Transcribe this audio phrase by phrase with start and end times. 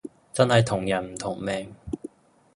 [0.33, 1.75] 真係同人唔同命